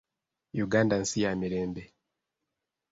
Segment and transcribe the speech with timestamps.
[0.65, 1.83] Uganda nsi ya mirembe.